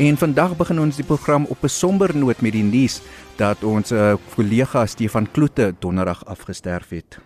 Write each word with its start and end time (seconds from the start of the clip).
En 0.00 0.16
vandag 0.16 0.54
begin 0.56 0.78
ons 0.80 0.96
die 0.96 1.04
program 1.04 1.44
op 1.52 1.62
'n 1.62 1.68
somber 1.68 2.16
noot 2.16 2.40
met 2.40 2.52
die 2.52 2.62
nuus 2.62 3.02
dat 3.36 3.64
ons 3.64 3.90
uh, 3.92 4.14
kollega 4.34 4.86
Stefan 4.86 5.30
Kloete 5.30 5.74
donderdag 5.78 6.24
afgesterf 6.24 6.88
het. 6.88 7.18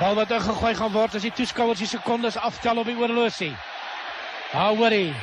Bal 0.00 0.14
wat 0.14 0.30
ingegooi 0.30 0.74
gaan 0.74 0.92
word 0.92 1.14
as 1.14 1.22
die 1.22 1.32
toeskouers 1.32 1.78
die 1.78 1.88
sekondes 1.88 2.36
aftel 2.36 2.76
op 2.76 2.84
die 2.86 2.96
oorlosie. 2.96 3.56
Hou 4.52 4.76
hoorie. 4.76 5.14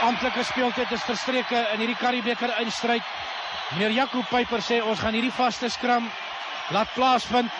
Amptelike 0.00 0.44
speeltyd 0.44 0.90
is 0.90 1.04
verstreke 1.04 1.68
in 1.72 1.78
hierdie 1.78 2.00
Karibeker 2.00 2.56
eindstryd. 2.56 3.04
Meneer 3.72 3.90
Jaco 3.90 4.24
Pyper 4.30 4.62
sê 4.62 4.80
ons 4.80 4.98
gaan 4.98 5.12
hierdie 5.12 5.36
vaste 5.36 5.68
skram 5.68 6.08
laat 6.70 6.88
plaasvind. 6.94 7.52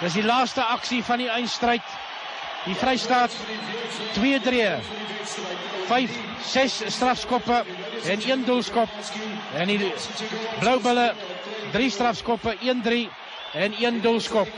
Dis 0.00 0.14
die 0.14 0.26
laaste 0.26 0.62
aksie 0.62 1.02
van 1.02 1.18
die 1.18 1.30
eindstryd. 1.30 2.05
Die 2.66 2.74
Vrystaat 2.74 3.30
2-3. 4.18 4.78
5 5.86 6.10
6 6.46 6.82
strafskoppe 6.86 7.64
en 8.04 8.20
1 8.20 8.44
doelskop. 8.44 8.88
En 9.54 9.70
die 9.70 9.92
Blou 10.60 10.80
Bulle 10.80 11.14
3 11.72 11.90
strafskoppe, 11.90 12.56
1-3 12.60 13.06
en 13.52 13.72
1 13.78 14.00
doelskop. 14.02 14.50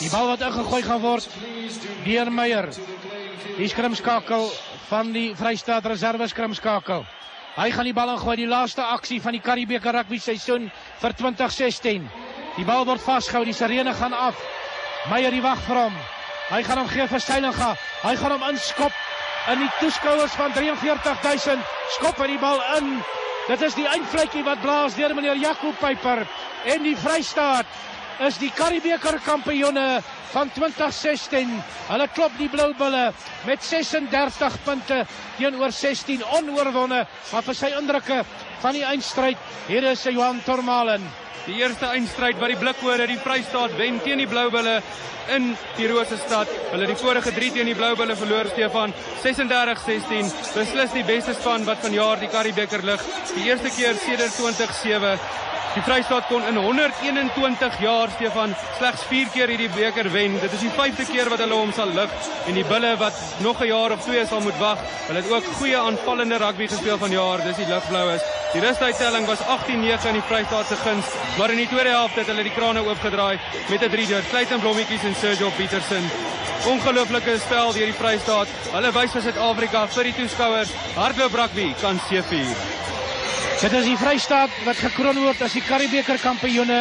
Die 0.00 0.10
bal 0.10 0.30
wat 0.32 0.44
ingegooi 0.44 0.82
gaan 0.82 1.00
word 1.00 1.28
deur 2.04 2.30
Meyer. 2.32 2.68
Die 3.56 3.68
skrimskakel 3.68 4.48
van 4.88 5.12
die 5.14 5.30
Vrystaat 5.36 5.86
Reserve 5.86 6.28
skrimskakel. 6.28 7.04
Hy 7.54 7.70
gaan 7.70 7.86
die 7.86 7.94
bal 7.94 8.10
ingooi 8.16 8.36
die 8.40 8.50
laaste 8.50 8.82
aksie 8.82 9.20
van 9.22 9.36
die 9.36 9.44
Karibeker 9.44 9.94
rugby 9.94 10.18
seisoen 10.18 10.66
vir 11.00 11.14
2016. 11.20 12.08
Die 12.56 12.66
bal 12.66 12.84
word 12.86 13.02
vasgehou, 13.02 13.44
die 13.46 13.54
sirene 13.54 13.94
gaan 13.94 14.14
af. 14.14 14.40
Meyer 15.10 15.30
die 15.30 15.44
wag 15.44 15.62
vir 15.68 15.84
hom. 15.84 16.04
Hy 16.50 16.60
gaan 16.62 16.82
hom 16.82 16.88
gee 16.92 17.06
vir 17.08 17.22
Stylinga. 17.24 17.70
Hy 18.02 18.14
gaan 18.20 18.34
hom 18.36 18.42
inskop 18.50 18.92
in 19.52 19.62
die 19.62 19.70
toeskouers 19.78 20.34
van 20.36 20.52
43000. 20.52 21.62
Skop 21.96 22.20
hy 22.20 22.34
die 22.34 22.40
bal 22.42 22.60
in. 22.76 22.98
Dit 23.48 23.64
is 23.64 23.76
die 23.76 23.88
eindvletjie 23.88 24.44
wat 24.44 24.60
blaas 24.64 24.96
deur 24.96 25.14
meneer 25.16 25.40
Jaco 25.40 25.72
Pyper 25.80 26.24
en 26.72 26.84
die 26.84 26.96
Vrystaat 26.96 27.68
is 28.24 28.38
die 28.40 28.50
Karibeker 28.54 29.18
kampioene 29.24 30.02
van 30.32 30.50
2016. 30.54 31.50
Hulle 31.88 32.06
klop 32.14 32.36
die 32.38 32.48
Blou 32.52 32.70
Bulle 32.78 33.08
met 33.48 33.64
36 33.64 34.58
punte 34.64 35.02
teenoor 35.38 35.72
16 35.74 36.22
onoorwonne, 36.38 37.04
maar 37.32 37.46
vir 37.48 37.58
sy 37.58 37.72
indrukke 37.74 38.22
van 38.60 38.76
die 38.76 38.84
eindstryd, 38.84 39.38
hier 39.66 39.84
is 39.90 40.04
Johan 40.04 40.40
Tormalen. 40.44 41.02
Die 41.46 41.58
eerste 41.60 41.90
eindstryd 41.92 42.38
wat 42.40 42.54
die 42.54 42.60
Blikhore 42.60 43.06
die 43.06 43.18
Vrystaat 43.20 43.74
wen 43.76 43.98
teen 44.00 44.22
die 44.22 44.26
Blou 44.26 44.46
Bulle 44.50 44.78
in 45.34 45.50
die 45.76 45.86
Rose 45.90 46.16
stad. 46.16 46.48
Hulle 46.72 46.86
die 46.88 46.96
vorige 46.96 47.32
3 47.36 47.50
teen 47.52 47.68
die 47.68 47.76
Blou 47.76 47.92
Bulle 47.96 48.16
verloor 48.16 48.48
Stefan 48.52 48.94
36-16. 49.22 50.32
Beslis 50.54 50.96
die 50.96 51.04
beste 51.04 51.34
span 51.36 51.66
wat 51.68 51.84
vanjaar 51.84 52.20
die 52.20 52.32
Karibeker 52.32 52.84
lig. 52.84 53.04
Die 53.34 53.48
eerste 53.48 53.72
keer 53.76 53.94
sedert 54.06 54.32
2007 54.38 55.18
Die 55.74 55.82
Vrystaat 55.82 56.28
kon 56.30 56.44
in 56.46 56.54
121 56.54 57.80
jaar 57.82 58.10
Stefan 58.14 58.52
slegs 58.78 59.00
4 59.10 59.30
keer 59.34 59.50
hierdie 59.50 59.70
beker 59.74 60.06
wen. 60.14 60.36
Dit 60.38 60.52
is 60.54 60.60
die 60.62 60.70
5de 60.70 61.06
keer 61.08 61.26
wat 61.32 61.40
hulle 61.42 61.56
hom 61.58 61.72
sal 61.74 61.90
lig 61.96 62.12
en 62.46 62.54
die 62.54 62.62
Bulle 62.68 62.92
wat 63.00 63.18
nog 63.42 63.58
'n 63.58 63.66
jaar 63.66 63.90
of 63.90 64.04
2 64.04 64.26
sal 64.26 64.40
moet 64.40 64.58
wag. 64.58 64.78
Hulle 65.08 65.18
het 65.18 65.30
ook 65.30 65.48
goeie 65.58 65.76
aanvallende 65.76 66.38
rugby 66.38 66.68
gespeel 66.68 66.98
vanjaar. 66.98 67.42
Dis 67.42 67.56
die 67.56 67.66
Ligbloues. 67.66 68.22
Die 68.52 68.60
rustuittelling 68.60 69.26
was 69.26 69.42
18-9 69.56 70.06
in 70.08 70.18
die 70.20 70.28
Vrystaat 70.28 70.66
se 70.66 70.76
guns, 70.76 71.06
maar 71.38 71.50
in 71.50 71.56
die 71.56 71.68
tweede 71.68 71.90
helfte 71.90 72.18
het 72.18 72.28
hulle 72.28 72.42
die 72.42 72.54
krane 72.54 72.86
oopgedraai 72.86 73.38
met 73.68 73.82
'n 73.82 73.90
3-deur. 73.90 74.22
Clayton 74.30 74.60
Blommetjies 74.60 75.02
en 75.02 75.14
Sergio 75.14 75.50
Petersen. 75.56 76.10
Ongelooflike 76.66 77.38
spel 77.38 77.72
deur 77.72 77.86
die 77.86 78.00
Vrystaat. 78.02 78.48
Hulle 78.72 78.92
wys 78.92 79.10
vir 79.10 79.22
Suid-Afrika 79.22 79.86
vir 79.88 80.04
die 80.04 80.14
toeskouers. 80.14 80.70
Hardloop 80.94 81.34
rugby 81.34 81.74
kan 81.80 82.00
seëvier. 82.08 82.83
Dit 83.60 83.72
is 83.72 83.86
die 83.86 83.96
Vrystaat 83.96 84.50
wat 84.66 84.80
gekroon 84.82 85.20
word 85.22 85.42
as 85.46 85.54
die 85.54 85.62
Karibeker 85.62 86.18
kampioene 86.18 86.80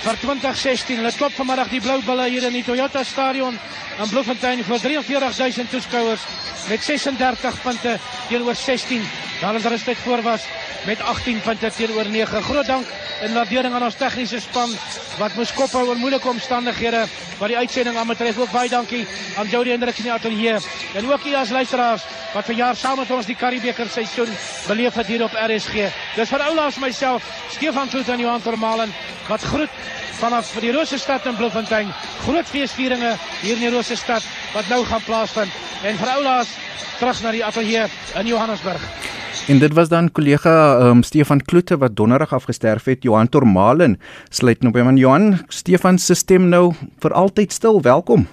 vir 0.00 0.18
2016. 0.22 1.00
Hulle 1.00 1.10
klop 1.16 1.34
vanmiddag 1.34 1.72
die 1.72 1.80
Blou 1.82 1.98
Bulle 2.06 2.28
hier 2.30 2.46
in 2.46 2.54
die 2.54 2.62
Toyota 2.64 3.02
Stadion 3.04 3.58
in 3.98 4.12
Bloemfontein 4.12 4.62
vir 4.64 4.78
43000 4.84 5.70
toeskouers 5.74 6.24
met 6.70 6.86
36 6.86 7.58
punte 7.64 7.96
teenoor 8.28 8.56
16. 8.56 9.02
Dan 9.40 9.58
het 9.58 9.66
hulle 9.66 9.80
steeds 9.82 10.06
voor 10.06 10.22
was 10.22 10.46
met 10.86 11.02
18 11.02 11.40
punte 11.40 11.70
teenoor 11.76 12.08
9. 12.08 12.42
Groot 12.42 12.66
dank 12.66 12.86
en 13.20 13.34
waardering 13.34 13.74
aan 13.74 13.84
ons 13.84 13.98
tegniese 14.00 14.40
span 14.40 14.70
wat 15.18 15.34
moes 15.36 15.52
kop 15.52 15.72
hou 15.76 15.90
in 15.92 16.00
moeilike 16.00 16.28
omstandighede 16.28 17.02
wat 17.38 17.52
die 17.52 17.58
uitsending 17.58 17.96
aan 17.96 18.08
betref. 18.08 18.38
Ook 18.38 18.52
baie 18.52 18.68
dankie 18.68 19.06
aan 19.36 19.48
Jody 19.48 19.74
Hendriks 19.74 20.00
in 20.00 20.08
die 20.08 20.12
ateljee 20.12 20.56
en 20.94 21.10
ook 21.10 21.26
u 21.26 21.34
as 21.36 21.52
luisteraars 21.52 22.06
wat 22.34 22.48
vir 22.48 22.60
jaar 22.62 22.76
saam 22.76 22.98
met 23.02 23.10
ons 23.10 23.26
die 23.26 23.36
Karibeker 23.36 23.88
seisoen 23.90 24.30
beleef 24.66 24.94
het 24.94 25.06
hier 25.06 25.24
op 25.24 25.36
RSG. 25.36 25.90
Dis 26.16 26.32
vir 26.32 26.46
oulaas 26.48 26.78
myself, 26.78 27.26
Stefan 27.50 27.90
Vloet 27.90 28.08
en 28.08 28.24
Johan 28.24 28.42
Termalen 28.42 28.94
wat 29.28 29.44
groet 29.52 29.80
vanaf 30.20 30.52
die 30.60 30.72
Rosestad 30.72 31.26
in 31.26 31.36
Bloemfontein. 31.36 31.92
Groot 32.24 32.48
feesvieringe 32.48 33.14
hier 33.40 33.56
in 33.56 33.66
die 33.66 33.74
Rosestad 33.74 34.24
wat 34.54 34.68
nou 34.68 34.84
gaan 34.84 35.04
plaasvind 35.04 35.52
en 35.84 36.00
vir 36.00 36.16
oulaas 36.16 36.56
terug 36.98 37.22
na 37.24 37.32
die 37.36 37.44
ateljee 37.44 37.88
in 38.20 38.28
Johannesburg. 38.34 39.09
En 39.50 39.58
dit 39.58 39.72
was 39.74 39.88
dan 39.88 40.10
kollega 40.12 40.52
um, 40.88 41.02
Stefan 41.02 41.40
Kloete 41.40 41.78
wat 41.78 41.96
donderdag 41.96 42.32
afgesterf 42.32 42.84
het. 42.84 43.02
Johan 43.02 43.28
Tormalen 43.28 43.98
sluit 44.28 44.62
nou 44.62 44.72
by 44.72 44.82
man 44.86 44.96
Johan. 44.96 45.32
Stefan 45.48 45.98
se 45.98 46.14
stem 46.14 46.48
nou 46.48 46.72
vir 47.02 47.12
altyd 47.12 47.52
stil. 47.52 47.80
Welkom. 47.82 48.26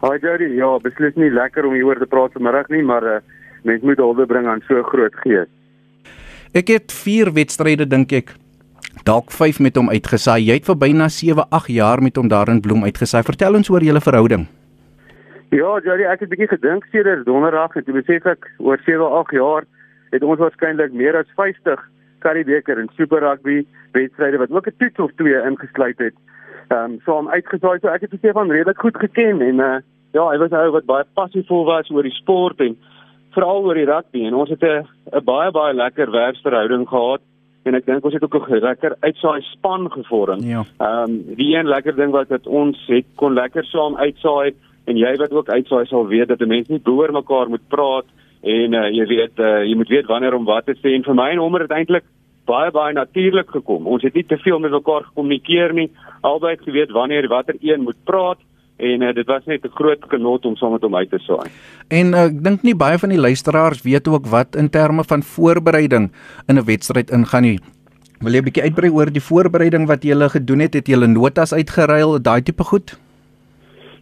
Haai 0.00 0.18
Jody, 0.22 0.52
ja, 0.54 0.68
beslis 0.78 1.16
nie 1.18 1.30
lekker 1.30 1.66
om 1.66 1.74
hieroor 1.74 1.98
te 1.98 2.06
praat 2.06 2.32
vanmiddag 2.36 2.68
nie, 2.70 2.82
maar 2.86 3.02
uh, 3.02 3.16
mens 3.66 3.82
moet 3.82 3.98
hulde 3.98 4.26
bring 4.30 4.46
aan 4.46 4.60
so 4.68 4.82
groot 4.86 5.14
gees. 5.24 5.48
Ek 6.56 6.70
het 6.70 6.92
4 6.94 7.32
wedstryde 7.34 7.86
dink 7.88 8.12
ek 8.14 8.30
dalk 9.08 9.32
5 9.34 9.58
met 9.64 9.76
hom 9.76 9.90
uitgesaai. 9.90 10.38
Jy 10.46 10.60
het 10.60 10.68
vir 10.68 10.78
byna 10.78 11.08
7, 11.10 11.48
8 11.50 11.72
jaar 11.74 12.02
met 12.04 12.16
hom 12.16 12.30
daar 12.30 12.48
in 12.52 12.62
Bloem 12.62 12.86
uitgesaai. 12.86 13.24
Vertel 13.26 13.58
ons 13.58 13.70
oor 13.72 13.82
julle 13.82 14.00
verhouding. 14.04 14.46
Ja, 15.50 15.74
Jody, 15.82 16.04
ek 16.04 16.20
het 16.20 16.28
'n 16.28 16.34
bietjie 16.36 16.52
gedink 16.54 16.84
sedert 16.92 17.24
donderdag 17.26 17.74
en 17.76 17.84
toe 17.84 17.94
besef 17.94 18.26
ek 18.26 18.46
oor 18.58 18.78
7, 18.84 19.02
8 19.02 19.32
jaar 19.32 19.64
het 20.10 20.22
ons 20.22 20.38
waarskynlik 20.38 20.92
meer 20.92 21.16
as 21.16 21.30
50 21.36 21.88
Karibeker 22.18 22.78
en 22.78 22.90
Super 22.96 23.20
Rugby 23.20 23.64
wedstryde 23.92 24.38
wat 24.38 24.50
ook 24.50 24.66
'n 24.66 24.78
toets 24.78 24.98
of 24.98 25.12
twee 25.16 25.42
ingesluit 25.42 25.98
het. 25.98 26.14
Ehm 26.68 26.84
um, 26.84 27.00
so 27.04 27.12
om 27.12 27.28
uitgesaai 27.28 27.78
so 27.78 27.88
ek 27.88 28.00
het 28.00 28.14
gesê 28.14 28.32
van 28.32 28.50
redelik 28.50 28.78
goed 28.78 28.96
geken 28.96 29.40
en 29.40 29.58
uh 29.58 29.78
ja, 30.12 30.28
hy 30.30 30.38
was 30.38 30.50
'n 30.50 30.54
ou 30.54 30.70
wat 30.70 30.86
baie 30.86 31.04
passievol 31.14 31.64
was 31.64 31.90
oor 31.90 32.02
die 32.02 32.20
sport 32.22 32.60
en 32.60 32.76
veral 33.30 33.64
oor 33.64 33.74
die 33.74 33.84
rugby 33.84 34.24
en 34.26 34.34
ons 34.34 34.50
het 34.50 34.62
'n 34.62 34.86
'n 35.12 35.24
baie 35.24 35.50
baie 35.50 35.74
lekker 35.74 36.10
werksverhouding 36.10 36.88
gehad 36.88 37.20
en 37.64 37.74
ek 37.74 37.86
dink 37.86 38.04
ons 38.04 38.14
het 38.14 38.24
ook 38.24 38.48
'n 38.48 38.60
lekker 38.60 38.96
uitsaai 39.00 39.40
span 39.42 39.90
gevorm. 39.90 40.40
Ja. 40.40 40.64
Ehm 40.78 41.10
um, 41.10 41.34
die 41.36 41.56
een 41.56 41.68
lekker 41.68 41.96
ding 41.96 42.10
was 42.10 42.28
dat 42.28 42.46
ons 42.46 42.86
het 42.86 43.06
kon 43.16 43.34
lekker 43.34 43.64
saam 43.64 43.96
uitsaai 43.96 44.54
en 44.86 44.96
jy 44.96 45.16
wat 45.16 45.32
ook 45.32 45.48
uitsaai 45.48 45.86
sal 45.86 46.06
weet 46.06 46.28
dat 46.28 46.40
'n 46.40 46.48
mens 46.48 46.68
nie 46.68 46.80
boor 46.80 47.12
mekaar 47.12 47.48
moet 47.48 47.68
praat 47.68 48.06
en 48.42 48.74
uh, 48.74 48.88
jy 48.94 49.06
weet 49.06 49.38
uh, 49.38 49.64
jy 49.66 49.74
moet 49.74 49.88
weet 49.88 50.06
wanneer 50.06 50.34
om 50.34 50.44
wat 50.44 50.66
te 50.66 50.76
sê 50.78 50.94
en 50.94 51.04
vir 51.04 51.14
my 51.14 51.30
en 51.30 51.42
hom 51.42 51.54
het 51.54 51.68
dit 51.68 51.76
eintlik 51.78 52.04
baie 52.48 52.70
baie 52.72 52.94
natuurlik 52.96 53.50
gekom. 53.50 53.86
Ons 53.86 54.04
het 54.06 54.14
nie 54.14 54.24
te 54.24 54.38
veel 54.40 54.58
met 54.58 54.72
mekaar 54.72 55.04
gekommunikeer 55.10 55.74
nie. 55.76 55.90
Albei 56.24 56.54
het 56.54 56.64
geweet 56.64 56.94
wanneer 56.96 57.28
watter 57.28 57.58
een 57.60 57.84
moet 57.84 57.98
praat 58.04 58.40
en 58.78 59.02
uh, 59.02 59.12
dit 59.14 59.26
was 59.26 59.44
net 59.46 59.64
'n 59.64 59.74
groot 59.74 60.02
genot 60.08 60.44
om 60.46 60.56
saam 60.56 60.72
met 60.72 60.82
hom 60.82 60.96
uit 60.96 61.10
te 61.10 61.18
saai. 61.18 61.50
En 61.88 62.14
uh, 62.14 62.24
ek 62.24 62.42
dink 62.42 62.62
nie 62.62 62.74
baie 62.74 62.98
van 62.98 63.08
die 63.08 63.20
luisteraars 63.20 63.82
weet 63.82 64.08
ook 64.08 64.26
wat 64.26 64.56
in 64.56 64.70
terme 64.70 65.04
van 65.04 65.22
voorbereiding 65.22 66.12
in 66.46 66.58
'n 66.58 66.64
wedstryd 66.64 67.10
ingaan 67.10 67.42
nie. 67.42 67.58
Wil 68.20 68.32
jy 68.32 68.38
'n 68.38 68.44
bietjie 68.44 68.62
uitbrei 68.62 68.90
oor 68.90 69.12
die 69.12 69.22
voorbereiding 69.22 69.86
wat 69.86 70.02
jy 70.02 70.10
gele 70.10 70.28
gedoen 70.28 70.60
het? 70.60 70.74
Het 70.74 70.88
jy 70.88 71.06
notas 71.06 71.52
uitgeruil, 71.52 72.22
daai 72.22 72.42
tipe 72.42 72.64
goed? 72.64 72.98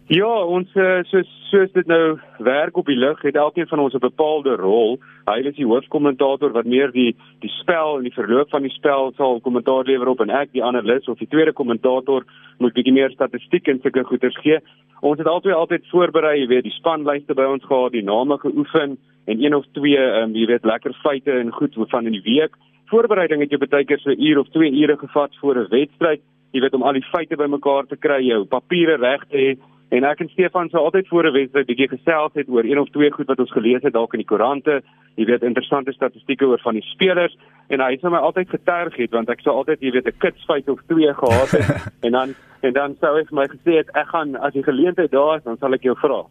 Ja, 0.07 0.27
ons 0.47 0.71
eh, 0.79 1.01
soos 1.09 1.27
soos 1.49 1.71
dit 1.75 1.87
nou 1.87 2.15
werk 2.43 2.77
op 2.79 2.87
die 2.87 2.95
lig, 2.95 3.19
het 3.27 3.35
elkeen 3.35 3.67
van 3.67 3.79
ons 3.79 3.93
'n 3.93 3.99
bepaalde 3.99 4.55
rol. 4.55 4.99
Hy 5.27 5.39
is 5.43 5.55
die 5.55 5.67
hoofkommentator 5.67 6.51
wat 6.51 6.65
meer 6.65 6.91
die 6.91 7.15
die 7.41 7.49
spel 7.49 7.97
en 7.97 8.03
die 8.03 8.13
verloop 8.15 8.49
van 8.49 8.61
die 8.61 8.71
spel 8.71 9.11
sal 9.17 9.41
kommentaar 9.41 9.83
lewer 9.83 10.07
op 10.07 10.21
en 10.21 10.29
ek 10.29 10.51
die 10.53 10.63
analis 10.63 11.07
of 11.07 11.17
die 11.19 11.27
tweede 11.27 11.51
kommentator 11.51 12.23
moet 12.59 12.73
bietjie 12.73 12.93
meer 12.93 13.11
statistiek 13.11 13.67
en 13.67 13.79
sulke 13.81 14.03
goeters 14.03 14.37
gee. 14.37 14.59
Ons 15.01 15.17
het 15.17 15.27
altyd 15.27 15.53
altyd 15.53 15.83
voorberei, 15.91 16.39
jy 16.39 16.47
weet, 16.47 16.63
die 16.63 16.79
spanlyste 16.79 17.33
by 17.33 17.43
ons 17.43 17.63
gehad, 17.63 17.91
die 17.91 18.03
name 18.03 18.37
geoefen 18.37 18.97
en 19.25 19.43
een 19.43 19.55
of 19.55 19.65
twee, 19.73 19.99
um, 19.99 20.35
jy 20.35 20.45
weet, 20.45 20.65
lekker 20.65 20.93
feite 21.03 21.31
en 21.31 21.51
goed 21.51 21.75
van 21.89 22.05
in 22.05 22.13
die 22.13 22.23
week. 22.23 22.55
Voorbereiding 22.85 23.41
het 23.41 23.51
jy 23.51 23.57
baie 23.57 23.85
keer 23.85 23.99
so 23.99 24.09
'n 24.09 24.21
uur 24.21 24.39
of 24.39 24.47
2 24.49 24.71
ure 24.71 24.97
gevat 24.97 25.35
voor 25.41 25.55
'n 25.55 25.67
wedstryd. 25.69 26.21
Jy 26.53 26.61
weet 26.61 26.73
om 26.73 26.83
al 26.83 26.93
die 26.93 27.11
feite 27.11 27.35
bymekaar 27.35 27.85
te 27.87 27.97
kry, 27.97 28.23
jou 28.23 28.45
papiere 28.45 28.95
reg 28.95 29.27
te 29.29 29.37
hê 29.37 29.57
En 29.89 30.03
ek 30.03 30.19
en 30.19 30.29
Stefan 30.29 30.69
sou 30.69 30.81
altyd 30.83 31.07
voor 31.07 31.27
'n 31.27 31.33
wedstryd 31.33 31.67
bietjie 31.67 31.87
gesels 31.87 32.33
het 32.33 32.49
oor 32.49 32.65
een 32.65 32.79
of 32.79 32.89
twee 32.89 33.11
goed 33.11 33.27
wat 33.27 33.39
ons 33.39 33.51
gelees 33.51 33.83
het 33.83 33.93
dalk 33.93 34.13
in 34.13 34.19
die 34.19 34.27
koerante, 34.27 34.81
jy 35.15 35.25
weet 35.25 35.43
interessante 35.43 35.91
statistieke 35.91 36.45
oor 36.45 36.59
van 36.59 36.73
die 36.73 36.83
spelers 36.91 37.37
en 37.69 37.79
hy 37.79 37.97
sou 37.97 38.11
my 38.11 38.17
altyd 38.17 38.49
geterg 38.49 38.95
het 38.95 39.11
want 39.11 39.29
ek 39.29 39.39
sou 39.39 39.55
altyd 39.55 39.79
jy 39.81 39.91
weet 39.91 40.07
'n 40.07 40.17
kitsfeit 40.17 40.69
of 40.69 40.79
twee 40.87 41.13
gehad 41.13 41.51
het 41.51 41.87
en 42.05 42.11
dan 42.11 42.35
en 42.61 42.73
dan 42.73 42.95
sou 42.99 43.15
hy 43.15 43.23
vir 43.23 43.37
my 43.37 43.47
gesê 43.47 43.77
het 43.77 43.89
ek 43.95 44.07
gaan 44.07 44.35
as 44.35 44.53
die 44.53 44.63
geleentheid 44.63 45.11
daar 45.11 45.37
is 45.37 45.43
dan 45.43 45.57
sal 45.57 45.73
ek 45.73 45.83
jou 45.83 45.95
vra. 45.95 46.25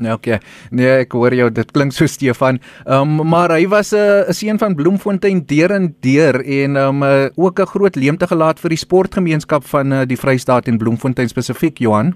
Ja, 0.00 0.14
okay. 0.14 0.38
Nee, 0.70 1.04
ek 1.04 1.12
hoor 1.12 1.34
jou, 1.34 1.50
dit 1.50 1.72
klink 1.72 1.92
so 1.92 2.06
Stefan. 2.06 2.60
Ehm 2.86 3.20
um, 3.20 3.28
maar 3.28 3.50
hy 3.50 3.66
was 3.68 3.92
'n 3.92 3.96
uh, 3.96 4.32
seun 4.32 4.58
van 4.58 4.74
Bloemfontein 4.74 5.44
deur 5.46 5.70
en 5.70 5.94
deur 6.00 6.40
en 6.40 6.76
ehm 6.76 7.02
um, 7.02 7.02
uh, 7.02 7.28
ook 7.36 7.60
'n 7.60 7.72
groot 7.74 7.96
leemte 7.96 8.26
gelaat 8.26 8.60
vir 8.60 8.70
die 8.70 8.84
sportgemeenskap 8.86 9.64
van 9.64 9.92
uh, 9.92 10.06
die 10.06 10.16
Vrystaat 10.16 10.68
en 10.68 10.78
Bloemfontein 10.78 11.28
spesifiek, 11.28 11.78
Johan. 11.78 12.14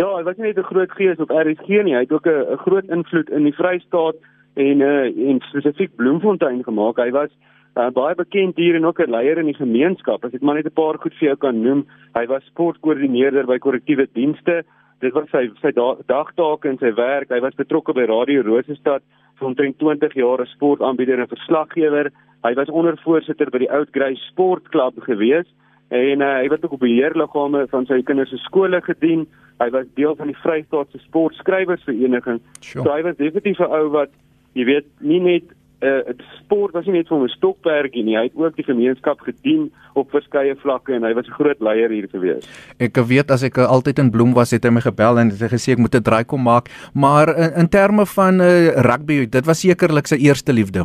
Ja, 0.00 0.06
hy 0.16 0.22
was 0.24 0.38
nie 0.38 0.46
net 0.48 0.58
'n 0.58 0.64
groot 0.64 0.92
gees 0.96 1.18
op 1.20 1.28
RSG 1.28 1.82
nie, 1.84 1.92
hy 1.92 2.04
het 2.06 2.12
ook 2.12 2.26
'n 2.26 2.56
groot 2.64 2.88
invloed 2.88 3.28
in 3.28 3.44
die 3.44 3.52
Vrystaat 3.52 4.16
en 4.56 4.80
uh 4.80 5.28
en 5.28 5.40
spesifiek 5.40 5.96
Bloemfontein 5.96 6.64
gemaak. 6.64 6.96
Hy 6.96 7.10
was 7.10 7.28
uh, 7.76 7.90
baie 7.90 8.14
bekend 8.14 8.56
hier 8.56 8.74
en 8.74 8.86
ook 8.86 9.00
'n 9.00 9.10
leier 9.10 9.38
in 9.38 9.46
die 9.52 9.60
gemeenskap. 9.64 10.24
As 10.24 10.32
ek 10.32 10.40
maar 10.40 10.54
net 10.54 10.64
'n 10.64 10.72
paar 10.72 10.96
goed 10.98 11.12
vir 11.14 11.28
jou 11.28 11.36
kan 11.36 11.62
noem, 11.62 11.86
hy 12.14 12.26
was 12.26 12.44
sportkoördineerder 12.44 13.46
by 13.46 13.58
korrektiewe 13.58 14.08
dienste. 14.14 14.64
Dit 15.00 15.12
was 15.12 15.28
sy 15.30 15.50
sy 15.60 15.72
dagtake 16.06 16.68
in 16.68 16.78
sy 16.78 16.94
werk. 16.94 17.28
Hy 17.28 17.40
was 17.40 17.54
betrokke 17.54 17.92
by 17.92 18.04
Radio 18.04 18.40
Rosestad 18.40 19.02
vir 19.38 19.48
omtrent 19.48 19.78
20 19.78 20.14
jaar 20.14 20.40
as 20.40 20.50
sportaanbieder 20.50 21.18
en 21.18 21.28
verslaggewer. 21.28 22.10
Hy 22.42 22.54
was 22.54 22.68
ondervoorsitter 22.68 23.50
by 23.50 23.58
die 23.58 23.70
Oud 23.70 23.88
Grey 23.92 24.14
Sportklub 24.14 25.02
gewees 25.04 25.46
en 25.90 26.22
uh, 26.22 26.34
hy 26.38 26.48
het 26.48 26.64
ook 26.64 26.78
op 26.78 26.84
beheerliggame 26.86 27.66
van 27.70 27.86
sy 27.86 28.02
kinders 28.06 28.30
se 28.30 28.38
skole 28.46 28.80
gedien. 28.86 29.26
Hy 29.58 29.70
was 29.74 29.86
deel 29.98 30.14
van 30.16 30.30
die 30.30 30.38
Vrystaatse 30.38 30.98
Sportskrywersvereniging. 31.02 32.38
Sure. 32.60 32.84
So 32.84 32.92
hy 32.94 33.02
was 33.02 33.16
definitief 33.18 33.58
'n 33.58 33.74
ou 33.74 33.90
wat 33.90 34.14
jy 34.54 34.64
weet 34.64 34.86
nie 35.00 35.20
net 35.20 35.50
uh 35.80 36.12
sport 36.36 36.74
was 36.76 36.84
nie 36.84 36.98
net 36.98 37.08
vir 37.08 37.18
'n 37.24 37.28
stokperdjie 37.28 38.04
nie, 38.04 38.16
hy 38.16 38.24
het 38.28 38.36
ook 38.36 38.56
die 38.56 38.64
gemeenskap 38.64 39.20
gedien 39.20 39.70
op 39.94 40.10
verskeie 40.10 40.54
vlakke 40.56 40.92
en 40.94 41.02
hy 41.02 41.14
was 41.14 41.26
'n 41.26 41.38
groot 41.40 41.60
leier 41.60 41.90
hier 41.90 42.08
gewees. 42.08 42.44
Ek 42.78 42.96
weet 42.96 43.30
as 43.30 43.42
ek 43.42 43.58
altyd 43.58 43.98
in 43.98 44.10
Bloem 44.10 44.34
was, 44.34 44.50
het 44.50 44.64
hy 44.64 44.70
my 44.70 44.80
gebel 44.80 45.18
en 45.18 45.30
het 45.30 45.50
gesê 45.50 45.72
ek 45.72 45.78
moet 45.78 45.94
'n 45.94 46.02
draai 46.02 46.24
kom 46.24 46.42
maak, 46.42 46.68
maar 46.94 47.28
in, 47.36 47.52
in 47.56 47.68
terme 47.68 48.06
van 48.06 48.40
uh 48.40 48.68
rugby, 48.76 49.26
dit 49.26 49.46
was 49.46 49.60
sekerlik 49.60 50.06
sy 50.06 50.16
eerste 50.16 50.52
liefde. 50.52 50.84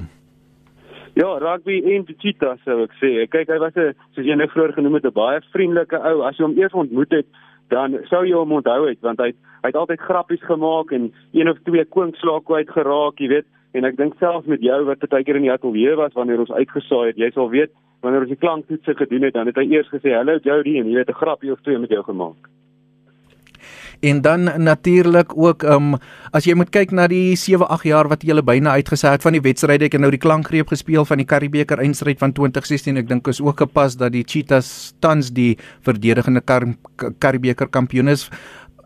Ja, 1.15 1.37
rugby 1.39 1.79
en 1.93 2.03
cheetahs 2.19 2.59
sou 2.67 2.81
ek 2.83 2.95
sê. 2.99 3.09
Kyk, 3.31 3.47
hy 3.47 3.57
was 3.63 3.75
'n 3.75 3.95
soos 4.15 4.25
jy 4.27 4.35
nou 4.35 4.47
vroeër 4.51 4.73
genoem 4.75 4.95
het, 4.95 5.05
'n 5.05 5.15
baie 5.15 5.39
vriendelike 5.53 5.95
ou. 5.95 6.23
As 6.27 6.37
jy 6.37 6.43
hom 6.43 6.57
eers 6.59 6.73
ontmoet 6.73 7.11
het, 7.11 7.25
dan 7.69 7.97
sou 8.09 8.25
jy 8.25 8.35
hom 8.35 8.51
onthou 8.51 8.87
het 8.89 8.99
want 9.01 9.19
hy 9.19 9.31
hy 9.63 9.71
het 9.71 9.79
altyd 9.79 9.99
grappies 9.99 10.43
gemaak 10.45 10.91
en 10.91 11.13
een 11.33 11.49
of 11.49 11.57
twee 11.63 11.85
kwinkslae 11.85 12.43
kwyt 12.45 12.69
geraak, 12.69 13.17
jy 13.17 13.27
weet 13.27 13.45
en 13.73 13.85
ek 13.85 13.97
dink 13.97 14.13
selfs 14.19 14.45
met 14.45 14.61
jou 14.61 14.83
wat 14.85 15.01
baie 15.09 15.23
keer 15.23 15.39
in 15.39 15.47
die 15.47 15.51
ateljee 15.51 15.95
was 15.95 16.13
wanneer 16.13 16.39
ons 16.39 16.51
uitgesaai 16.51 17.07
het, 17.07 17.17
jy 17.17 17.31
sal 17.31 17.49
weet 17.49 17.71
wanneer 18.01 18.27
ons 18.27 18.29
die 18.29 18.43
klanktoetse 18.43 18.93
gedoen 18.95 19.23
het, 19.23 19.33
dan 19.33 19.47
het 19.47 19.57
hy 19.57 19.65
eers 19.71 19.89
gesê 19.89 20.13
hallo 20.13 20.37
Jody 20.43 20.77
en 20.79 20.91
jy 20.91 20.99
het 20.99 21.09
'n 21.09 21.21
grapjie 21.21 21.51
of 21.51 21.61
twee 21.61 21.79
met 21.79 21.89
jou 21.89 22.03
gemaak. 22.03 22.37
En 24.01 24.21
dan 24.21 24.49
natuurlik 24.63 25.37
ook 25.37 25.63
um, 25.63 25.95
as 26.31 26.45
jy 26.45 26.55
moet 26.57 26.71
kyk 26.73 26.91
na 26.91 27.07
die 27.07 27.37
7-8 27.39 27.87
jaar 27.87 28.09
wat 28.11 28.23
jy 28.23 28.33
hulle 28.33 28.45
byna 28.45 28.75
uitgesaai 28.79 29.15
het 29.15 29.25
van 29.25 29.37
die 29.37 29.43
wedstryde, 29.45 29.85
ek 29.85 29.97
het 29.97 30.03
nou 30.03 30.11
die 30.11 30.21
klankgreep 30.21 30.73
gespeel 30.73 31.05
van 31.05 31.21
die 31.21 31.29
Karibeker 31.29 31.79
eindstryd 31.79 32.19
van 32.19 32.33
2016. 32.33 32.97
Ek 33.03 33.09
dink 33.09 33.27
is 33.27 33.41
ook 33.41 33.63
gepas 33.63 33.97
dat 34.01 34.13
die 34.15 34.25
Cheetahs 34.27 34.93
tans 34.99 35.31
die 35.35 35.55
verdedigende 35.85 36.43
Karibeker 37.19 37.71
kampioen 37.71 38.11
is 38.11 38.29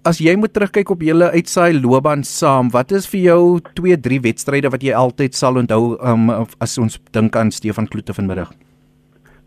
as 0.08 0.20
jy 0.24 0.36
moet 0.40 0.54
terugkyk 0.56 0.92
op 0.94 1.04
julle 1.04 1.30
uitsaai 1.34 1.80
loopbaan 1.80 2.24
saam, 2.28 2.70
wat 2.74 2.94
is 2.96 3.08
vir 3.12 3.22
jou 3.26 3.42
2, 3.76 3.98
3 4.06 4.22
wedstryde 4.24 4.72
wat 4.72 4.84
jy 4.86 4.96
altyd 4.96 5.36
sal 5.36 5.60
onthou 5.60 5.98
um, 6.00 6.30
as 6.64 6.78
ons 6.82 7.00
dink 7.16 7.36
aan 7.36 7.52
Stefan 7.52 7.90
Kloete 7.92 8.16
vanmiddag? 8.16 8.52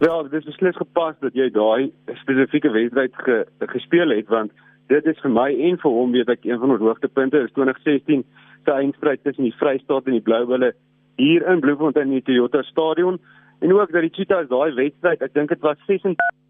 Ja, 0.03 0.17
dit 0.27 0.35
is 0.41 0.49
beslis 0.49 0.77
gepas 0.77 1.15
dat 1.23 1.37
jy 1.39 1.49
daai 1.55 1.93
spesifieke 2.21 2.73
wedstryd 2.75 3.17
ge, 3.25 3.39
gespeel 3.71 4.15
het 4.17 4.29
want 4.33 4.53
dit 4.93 5.11
is 5.13 5.21
vir 5.25 5.33
my 5.33 5.49
en 5.69 5.79
vir 5.83 5.95
hom 5.99 6.13
weet 6.17 6.33
ek 6.35 6.45
een 6.49 6.61
van 6.63 6.75
ons 6.75 6.85
hoogtepunte 6.85 7.41
is. 7.45 7.53
2016 7.57 8.25
se 8.65 8.73
eindstryd 8.73 9.23
tussen 9.25 9.49
die 9.49 9.57
Vrystaat 9.59 10.07
en 10.07 10.19
die 10.19 10.27
Bloubulle 10.29 10.73
hier 11.21 11.47
in 11.49 11.61
Bloemfontein 11.65 12.11
in 12.11 12.21
die 12.21 12.27
Toyota 12.29 12.63
Stadion. 12.69 13.19
En 13.63 13.73
ook 13.73 13.93
dat 13.93 14.07
die 14.07 14.15
Cheetahs 14.15 14.51
daai 14.51 14.75
wedstryd, 14.75 15.23
ek 15.23 15.35
dink 15.35 15.55
dit 15.55 15.65
was 15.65 15.79
26 15.87 16.41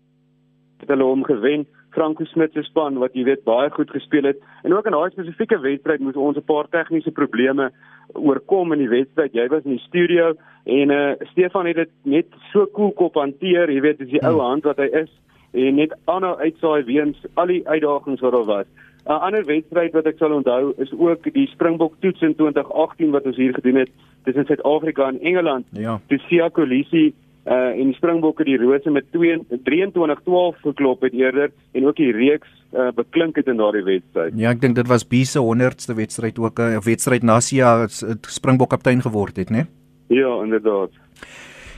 het 0.82 0.90
hulle 0.90 1.06
hom 1.06 1.24
gewen. 1.24 1.66
Franco 1.94 2.24
Smit 2.24 2.54
se 2.56 2.62
span 2.66 2.98
wat 2.98 3.14
jy 3.14 3.24
weet 3.28 3.44
baie 3.46 3.70
goed 3.70 3.90
gespeel 3.92 4.26
het. 4.30 4.38
En 4.66 4.74
ook 4.74 4.88
in 4.88 4.96
daai 4.96 5.10
spesifieke 5.12 5.60
wedstryd 5.62 6.00
moes 6.00 6.18
ons 6.18 6.36
'n 6.36 6.48
paar 6.48 6.68
tegniese 6.68 7.12
probleme 7.12 7.70
oorkom 8.12 8.72
in 8.72 8.78
die 8.78 8.88
wedstryd. 8.88 9.32
Jy 9.32 9.48
was 9.48 9.64
in 9.64 9.76
die 9.76 9.86
studio 9.86 10.34
en 10.64 10.90
eh 10.90 11.10
uh, 11.10 11.28
Stefan 11.30 11.66
het 11.66 11.76
dit 11.76 11.90
net 12.02 12.26
so 12.52 12.66
cool 12.66 12.92
kop 12.92 13.14
hanteer, 13.14 13.70
jy 13.70 13.80
weet, 13.80 13.98
dis 13.98 14.10
die 14.10 14.26
ou 14.26 14.40
hand 14.40 14.64
wat 14.64 14.78
hy 14.78 14.88
is 15.04 15.10
en 15.52 15.74
net 15.74 15.96
aanhou 16.04 16.36
uitsaai 16.38 16.84
weens 16.84 17.18
al 17.34 17.46
die 17.46 17.62
uitdagings 17.68 18.20
wat 18.20 18.32
daar 18.32 18.44
was. 18.44 18.66
'n 19.06 19.18
Ander 19.26 19.44
wedstryd 19.44 19.92
wat 19.92 20.06
ek 20.06 20.18
sal 20.18 20.32
onthou 20.32 20.72
is 20.78 20.92
ook 20.94 21.26
die 21.34 21.48
Springbok 21.50 21.94
toets 22.00 22.22
in 22.22 22.34
2018 22.34 23.10
wat 23.10 23.26
ons 23.26 23.36
hier 23.36 23.54
gedoen 23.54 23.82
het 23.82 23.90
tussen 24.24 24.46
Suid-Afrika 24.46 25.08
en 25.08 25.20
Engeland. 25.20 25.66
Ja. 25.70 26.00
Die 26.06 26.20
Sia 26.28 26.48
Kolisi 26.48 27.12
uh 27.42 27.74
en 27.74 27.90
die 27.90 27.96
Springbokke 27.98 28.44
die 28.46 28.56
Rose 28.56 28.90
met 28.90 29.04
23-12 29.10 30.60
geklop 30.62 31.02
het 31.02 31.12
eerder 31.12 31.50
en 31.72 31.86
ook 31.86 31.96
die 31.96 32.12
reeks 32.12 32.48
uh 32.70 32.92
beklink 32.94 33.36
het 33.36 33.48
in 33.50 33.58
daardie 33.58 33.82
wedstryd. 33.82 34.38
Ja, 34.38 34.52
ek 34.54 34.60
dink 34.60 34.78
dit 34.78 34.86
was 34.86 35.02
Bise 35.02 35.42
100ste 35.42 35.96
wedstryd 35.98 36.38
ook 36.38 36.60
'n 36.60 36.78
wedstryd 36.84 37.22
Nasia 37.22 37.86
Springbok 37.88 38.70
kaptein 38.70 39.02
geword 39.02 39.36
het, 39.36 39.50
né? 39.50 39.66
Ja, 40.06 40.42
inderdaad. 40.42 40.90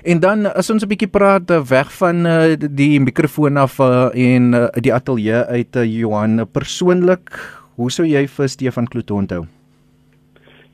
En 0.04 0.20
dan 0.20 0.44
as 0.52 0.68
ons 0.70 0.84
'n 0.84 0.88
bietjie 0.88 1.08
praat 1.08 1.50
uh, 1.50 1.62
weg 1.64 1.88
van 1.96 2.26
uh, 2.26 2.52
die 2.60 3.00
mikrofoon 3.00 3.56
af 3.56 3.78
uh, 3.80 4.12
en 4.12 4.52
uh, 4.52 4.68
die 4.84 4.92
ateljee 4.92 5.40
uit 5.56 5.76
uh, 5.76 5.84
Johan 5.84 6.44
persoonlik, 6.52 7.32
hoe 7.80 7.90
sou 7.90 8.04
jy 8.06 8.26
vir 8.28 8.48
Stefan 8.48 8.86
Kloete 8.86 9.14
onthou? 9.14 9.46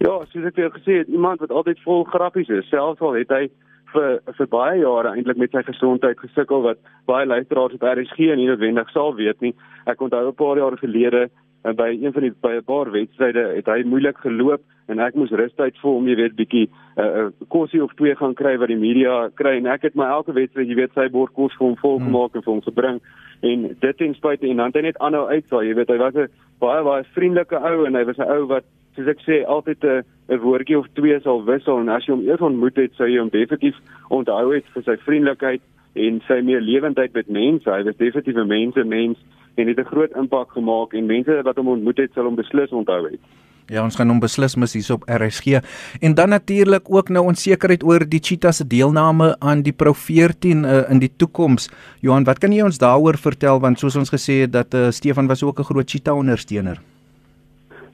Ja, 0.03 0.17
soos 0.33 0.49
ek 0.51 0.59
vir 0.59 0.75
gesê 0.75 0.99
het, 1.03 1.09
iemand 1.09 1.39
wat 1.41 1.55
altyd 1.55 1.79
vol 1.87 2.03
grappies 2.11 2.49
is, 2.49 2.67
selfs 2.75 3.01
al 3.01 3.21
het 3.21 3.31
hy 3.31 3.47
vir 3.95 4.19
vir 4.39 4.51
baie 4.51 4.81
jare 4.83 5.15
eintlik 5.15 5.39
met 5.39 5.55
sy 5.55 5.63
gesondheid 5.63 6.19
gesukkel 6.19 6.67
wat 6.67 6.83
baie 7.07 7.27
luisteraars 7.27 7.79
op 7.79 7.87
RSG 7.87 8.35
nie 8.35 8.49
noodwendig 8.51 8.91
sal 8.91 9.15
weet 9.15 9.39
nie. 9.41 9.55
Ek 9.87 10.03
onthou 10.03 10.27
'n 10.27 10.35
paar 10.35 10.59
jaar 10.59 10.77
gelede 10.77 11.31
en 11.63 11.77
by 11.77 11.89
een 11.93 12.13
van 12.13 12.23
die 12.23 12.33
by 12.41 12.53
'n 12.57 12.65
paar 12.65 12.91
wedstryde 12.91 13.45
het 13.57 13.67
hy 13.67 13.83
moeilik 13.85 14.19
geloop 14.19 14.63
en 14.89 14.99
ek 14.99 15.15
moes 15.15 15.31
rustyd 15.31 15.77
vir 15.79 15.91
hom, 15.91 16.09
jy 16.09 16.17
weet, 16.17 16.37
bietjie 16.37 16.67
'n 16.67 17.01
uh, 17.01 17.19
uh, 17.19 17.31
kosie 17.49 17.83
of 17.83 17.93
twee 17.95 18.15
gaan 18.17 18.35
kry 18.35 18.57
wat 18.59 18.69
die 18.69 18.77
media 18.77 19.31
kry. 19.35 19.57
En 19.57 19.67
ek 19.67 19.83
het 19.83 19.95
my 19.95 20.05
elke 20.05 20.33
wedstryd, 20.33 20.69
jy 20.69 20.75
weet, 20.75 20.95
sy 20.95 21.09
bord 21.09 21.33
kos 21.33 21.55
vir 21.59 21.67
hom 21.67 21.77
volgemaak 21.77 22.35
en 22.35 22.43
vir 22.43 22.53
hom 22.53 22.63
gebring. 22.63 23.01
En 23.43 23.77
dit 23.81 23.97
ten 23.97 24.15
spyte 24.15 24.47
en 24.47 24.57
dan 24.57 24.67
het 24.67 24.75
hy 24.75 24.83
net 24.83 24.99
aanhou 24.99 25.29
uitsaai, 25.29 25.69
jy 25.69 25.75
weet, 25.75 25.91
hy 25.91 25.97
was 25.97 26.15
'n 26.15 26.29
baie 26.61 26.83
baie 26.83 27.05
vriendelike 27.15 27.57
ou 27.57 27.87
en 27.87 27.95
hy 27.95 28.05
was 28.05 28.19
'n 28.19 28.31
ou 28.31 28.47
wat 28.47 28.65
soos 28.97 29.07
ek 29.07 29.21
sê 29.21 29.45
altyd 29.47 29.85
'n 29.85 30.03
'n 30.29 30.39
woordjie 30.39 30.79
of 30.79 30.87
twee 30.95 31.21
sal 31.21 31.45
wissel. 31.45 31.79
En 31.79 31.89
as 31.89 32.07
jy 32.07 32.15
hom 32.15 32.27
eers 32.27 32.41
ontmoet 32.41 32.77
het, 32.77 32.93
sou 32.95 33.07
jy 33.07 33.19
hom 33.19 33.29
definitief 33.29 33.77
onthou 34.09 34.55
het 34.55 34.65
vir 34.75 34.83
sy 34.83 34.97
vriendelikheid 34.97 35.63
en 35.95 36.21
sy 36.27 36.41
meelewendheid 36.41 37.13
met 37.13 37.29
mense. 37.29 37.71
Hy 37.71 37.83
was 37.83 37.97
definitief 37.97 38.37
'n 38.37 38.47
mense 38.47 38.85
mens 38.85 39.19
en 39.61 39.69
het 39.69 39.79
'n 39.79 39.91
groot 39.93 40.17
impak 40.17 40.53
gemaak 40.57 40.93
en 40.95 41.07
mense 41.07 41.43
wat 41.43 41.57
hom 41.57 41.69
ontmoet 41.69 41.99
het, 41.99 42.13
sal 42.15 42.25
hom 42.25 42.35
beslis 42.35 42.73
onthou 42.73 43.05
het. 43.11 43.21
Ja, 43.71 43.85
ons 43.87 43.95
gaan 43.95 44.11
hom 44.11 44.19
beslis 44.19 44.57
mis 44.59 44.73
hier 44.75 44.95
op 44.97 45.05
RSG. 45.07 45.61
En 46.03 46.15
dan 46.15 46.29
natuurlik 46.29 46.91
ook 46.91 47.09
nou 47.09 47.25
onsekerheid 47.31 47.85
oor 47.87 48.03
die 48.03 48.19
Cheetah 48.19 48.51
se 48.51 48.67
deelname 48.67 49.37
aan 49.39 49.63
die 49.63 49.73
Pro 49.73 49.93
14 49.93 50.65
uh, 50.65 50.91
in 50.91 50.99
die 50.99 51.13
toekoms. 51.17 51.71
Johan, 52.01 52.27
wat 52.27 52.39
kan 52.43 52.53
jy 52.53 52.65
ons 52.67 52.79
daaroor 52.83 53.19
vertel 53.19 53.61
want 53.61 53.79
soos 53.79 53.97
ons 53.97 54.11
gesê 54.11 54.41
het 54.43 54.53
dat 54.53 54.75
uh, 54.75 54.91
Stefan 54.91 55.31
was 55.31 55.43
ook 55.43 55.61
'n 55.61 55.71
groot 55.71 55.91
Cheetah 55.91 56.17
ondersteuner. 56.17 56.81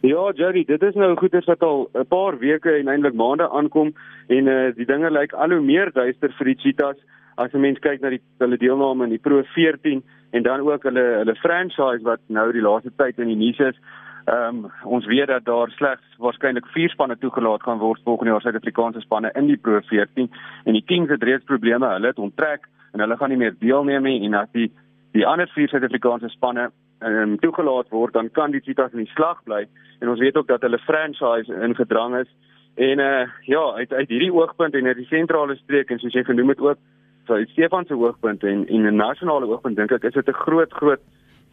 Ja, 0.00 0.32
Jerry, 0.35 0.64
dit 0.64 0.82
is 0.82 0.94
nou 0.94 1.16
goeders 1.16 1.44
wat 1.44 1.62
al 1.62 1.90
'n 1.92 2.06
paar 2.06 2.38
weke 2.38 2.70
en 2.70 2.88
eintlik 2.88 3.14
maande 3.14 3.50
aankom 3.50 3.92
en 4.28 4.46
uh 4.46 4.75
die 4.76 4.87
dinge 4.87 5.11
lyk 5.11 5.32
al 5.32 5.50
hoe 5.50 5.61
meer 5.61 5.92
duister 5.92 6.32
vir 6.38 6.46
die 6.46 6.58
Cheetahs 6.62 6.99
as 7.37 7.52
'n 7.52 7.61
mens 7.61 7.78
kyk 7.78 8.00
na 8.00 8.11
die 8.11 8.20
hulle 8.38 8.56
deelname 8.56 9.04
in 9.04 9.11
die 9.11 9.25
Pro 9.28 9.42
14 9.42 10.02
en 10.30 10.42
dan 10.42 10.61
ook 10.61 10.83
hulle 10.83 11.04
hulle 11.21 11.35
franchise 11.35 12.02
wat 12.02 12.21
nou 12.26 12.52
die 12.52 12.64
laaste 12.64 12.92
tyd 12.97 13.18
in 13.18 13.30
die 13.33 13.37
nuus 13.37 13.59
is. 13.59 13.78
Ehm 14.26 14.64
um, 14.64 14.71
ons 14.85 15.06
weet 15.06 15.28
dat 15.30 15.45
daar 15.45 15.71
slegs 15.71 16.16
waarskynlik 16.18 16.66
4 16.75 16.90
spanne 16.90 17.18
toegelaat 17.18 17.62
gaan 17.62 17.78
word 17.78 18.00
volgende 18.04 18.33
jaar 18.33 18.40
Suid-Afrikaanse 18.40 19.00
spanne 19.00 19.30
in 19.35 19.47
die 19.47 19.56
Pro 19.56 19.80
14 19.80 20.30
en 20.64 20.73
die 20.73 20.85
Kings 20.85 21.11
het 21.11 21.23
reeds 21.23 21.45
probleme, 21.45 21.87
hulle 21.87 22.06
het 22.06 22.18
onttrek 22.18 22.66
en 22.92 23.00
hulle 23.00 23.16
gaan 23.16 23.30
nie 23.30 23.38
meer 23.38 23.54
deelneem 23.59 24.02
nie 24.02 24.25
en 24.26 24.35
as 24.35 24.50
die 24.52 24.73
die 25.12 25.26
ander 25.26 25.49
4 25.54 25.68
Suid-Afrikaanse 25.68 26.28
spanne 26.35 26.71
ehm 26.99 27.23
um, 27.23 27.38
toegelaat 27.38 27.88
word, 27.90 28.12
dan 28.12 28.30
kan 28.30 28.50
die 28.50 28.61
Cheetahs 28.61 28.92
in 28.92 29.04
die 29.04 29.14
slag 29.14 29.42
bly 29.45 29.62
en 30.00 30.09
ons 30.09 30.21
weet 30.21 30.37
ook 30.37 30.49
dat 30.49 30.62
hulle 30.62 30.78
franchise 30.78 31.62
ingedrang 31.62 32.16
is. 32.16 32.30
En 32.75 32.99
uh 32.99 33.28
ja, 33.40 33.73
uit 33.75 33.92
uit 33.92 34.09
hierdie 34.09 34.33
oogpunt 34.33 34.75
en 34.75 34.87
uit 34.87 34.97
die 34.97 35.06
sentrale 35.06 35.56
streek 35.56 35.90
en 35.90 35.99
soos 35.99 36.12
jy 36.12 36.25
genoem 36.25 36.49
het 36.49 36.61
ook, 36.61 36.78
so 37.26 37.35
uit 37.35 37.49
Stefan 37.49 37.85
se 37.87 37.95
oogpunt 37.95 38.45
en 38.45 38.66
en 38.68 38.87
'n 38.87 38.97
nasionale 38.97 39.47
oogpunt 39.47 39.76
dink 39.76 39.92
ek 39.92 40.04
is 40.04 40.14
dit 40.14 40.28
'n 40.28 40.42
groot 40.45 40.73
groot 40.73 41.00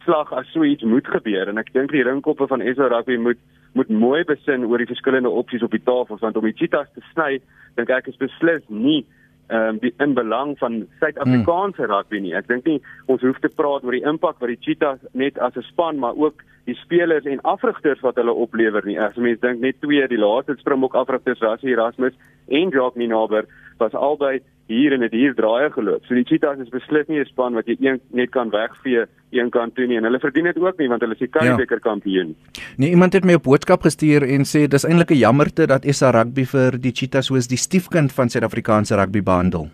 slag 0.04 0.32
as 0.32 0.52
so 0.52 0.64
iets 0.64 0.82
moet 0.82 1.06
gebeur 1.06 1.48
en 1.48 1.58
ek 1.58 1.72
dink 1.72 1.90
die 1.90 2.04
ringkoppe 2.04 2.46
van 2.46 2.62
SA 2.74 2.88
Rugby 2.88 3.16
moet 3.16 3.38
moet 3.74 3.88
mooi 3.88 4.24
besin 4.24 4.64
oor 4.64 4.78
die 4.78 4.90
verskillende 4.90 5.30
opsies 5.30 5.62
op 5.62 5.70
die 5.74 5.82
tafel 5.82 6.18
want 6.20 6.36
om 6.36 6.46
die 6.46 6.56
Cheetahs 6.56 6.92
te 6.94 7.02
sny, 7.12 7.40
dink 7.74 7.90
ek 7.90 8.08
is 8.12 8.20
beslis 8.20 8.62
nie 8.68 9.04
ehm 9.52 9.74
um, 9.74 9.78
die 9.82 9.92
in 10.00 10.14
belang 10.16 10.54
van 10.58 10.86
Suid-Afrikaanse 11.02 11.82
hmm. 11.82 11.90
rugby 11.90 12.20
nie. 12.24 12.32
Ek 12.32 12.46
dink 12.48 12.64
nie 12.64 12.78
ons 13.12 13.20
hoef 13.20 13.36
te 13.42 13.50
praat 13.52 13.84
oor 13.84 13.92
die 13.92 14.06
impak 14.08 14.38
wat 14.40 14.48
die 14.48 14.60
Cheetahs 14.64 15.02
net 15.12 15.38
as 15.38 15.56
'n 15.56 15.66
span 15.68 15.98
maar 16.00 16.16
ook 16.16 16.40
die 16.64 16.76
spelers 16.80 17.26
en 17.28 17.42
afrigters 17.44 18.00
wat 18.00 18.16
hulle 18.16 18.32
oplewer 18.32 18.86
nie. 18.86 18.96
As 18.98 19.16
mense 19.16 19.40
dink 19.42 19.60
net 19.60 19.80
twee 19.82 20.06
die 20.08 20.20
laaste 20.20 20.56
Springbok 20.56 20.94
afrigters 20.94 21.44
Rassie 21.44 21.74
Erasmus 21.76 22.16
en 22.48 22.70
Jacques 22.70 22.96
Ninaber 22.96 23.44
was 23.78 23.92
albei 23.92 24.40
hier 24.66 24.94
en 24.96 25.00
dit 25.04 25.12
hier 25.12 25.34
draaie 25.36 25.68
geloop. 25.70 26.04
So 26.08 26.16
die 26.16 26.24
Cheetahs 26.24 26.60
is 26.62 26.72
beslis 26.72 27.08
nie 27.08 27.20
'n 27.20 27.26
span 27.26 27.54
wat 27.54 27.66
jy 27.66 27.76
een 27.80 28.00
net 28.12 28.30
kan 28.30 28.50
wegvee 28.50 29.06
een 29.30 29.50
kant 29.50 29.74
toe 29.74 29.86
nie 29.86 29.96
en 29.96 30.04
hulle 30.04 30.18
verdien 30.18 30.44
dit 30.44 30.58
ook 30.58 30.78
nie 30.78 30.88
want 30.88 31.02
hulle 31.02 31.12
is 31.12 31.18
die 31.18 31.28
Karibeker 31.28 31.80
ja. 31.82 31.90
kampioen. 31.90 32.34
Nee, 32.78 32.90
iemand 32.90 33.12
het 33.12 33.24
my 33.24 33.34
'n 33.34 33.42
boodskap 33.42 33.82
gestuur 33.82 34.22
en 34.22 34.44
sê 34.44 34.66
dis 34.68 34.84
eintlik 34.84 35.10
'n 35.10 35.18
jammerte 35.18 35.66
dat 35.66 35.84
SA 35.84 36.10
Rugby 36.10 36.44
vir 36.44 36.78
die 36.78 36.92
Cheetahs 36.92 37.26
soos 37.26 37.46
die 37.46 37.58
stiefkind 37.58 38.12
van 38.12 38.28
Suid-Afrikaanse 38.28 38.96
rugby 38.96 39.22
behandel. 39.22 39.68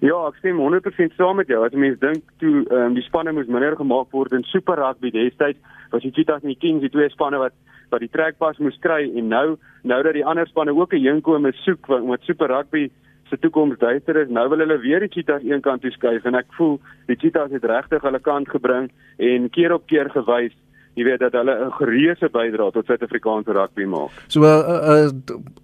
Ja, 0.00 0.26
ek 0.26 0.34
stem 0.40 0.58
100% 0.58 1.14
saam 1.14 1.36
met 1.36 1.46
jou. 1.46 1.64
As 1.64 1.72
mense 1.72 2.00
dink 2.00 2.24
toe 2.38 2.64
ehm 2.70 2.86
um, 2.86 2.94
die 2.94 3.04
spanne 3.06 3.32
moes 3.32 3.46
minder 3.46 3.76
gemaak 3.76 4.10
word 4.10 4.32
in 4.32 4.42
Super 4.42 4.74
Rugby 4.74 5.10
destyds, 5.10 5.58
was 5.92 6.02
die 6.02 6.10
Cheetahs 6.10 6.42
en 6.42 6.48
die 6.48 6.58
Kings 6.58 6.80
die 6.80 6.90
twee 6.90 7.08
spanne 7.08 7.38
wat 7.38 7.52
wat 7.92 8.00
die 8.00 8.10
trekpas 8.10 8.58
moes 8.58 8.78
kry 8.80 9.04
en 9.04 9.28
nou 9.28 9.58
nou 9.84 10.02
dat 10.02 10.16
die 10.16 10.24
ander 10.26 10.48
spanne 10.48 10.74
ook 10.74 10.94
'n 10.94 11.06
inkome 11.06 11.52
soek 11.52 11.86
wat 11.86 12.04
met 12.04 12.22
Super 12.22 12.48
Rugby 12.48 12.90
se 13.32 13.38
toekoms 13.40 13.78
duister 13.80 14.18
is. 14.20 14.28
Nou 14.28 14.44
wil 14.52 14.60
hulle 14.64 14.76
weer 14.82 15.00
die 15.00 15.08
cheetahs 15.08 15.46
een 15.48 15.64
kant 15.64 15.80
toe 15.82 15.90
skuif 15.94 16.26
en 16.28 16.36
ek 16.36 16.52
voel 16.58 16.76
die 17.08 17.16
cheetahs 17.16 17.54
het 17.56 17.64
regtig 17.64 18.04
hulle 18.04 18.20
kant 18.20 18.50
gebring 18.52 18.90
en 19.16 19.48
keer 19.56 19.72
op 19.72 19.88
keer 19.88 20.12
gewys 20.12 20.52
jy 20.98 21.06
weet 21.08 21.22
dat 21.24 21.32
hulle 21.32 21.54
'n 21.66 21.72
gereuse 21.80 22.28
bydrae 22.28 22.72
tot 22.72 22.86
Suid-Afrikaanse 22.86 23.52
rugby 23.52 23.84
maak. 23.84 24.10
So 24.28 24.44
uh, 24.44 25.08
uh, 25.08 25.10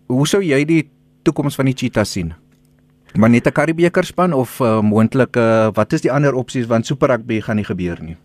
hoe 0.09 0.27
sou 0.27 0.43
jy 0.43 0.65
die 0.65 0.89
toekoms 1.23 1.55
van 1.55 1.69
die 1.69 1.77
cheetahs 1.77 2.13
sien? 2.13 2.33
Maar 3.15 3.31
net 3.31 3.47
'n 3.47 3.53
Karibeker 3.53 4.05
span 4.05 4.33
of 4.33 4.61
uh, 4.61 4.81
moontlik 4.81 5.37
uh, 5.37 5.69
wat 5.73 5.93
is 5.93 6.01
die 6.01 6.13
ander 6.13 6.35
opsies 6.35 6.67
want 6.67 6.87
super 6.87 7.09
rugby 7.09 7.41
gaan 7.41 7.57
nie 7.57 7.65
gebeur 7.65 7.99
nie. 8.01 8.17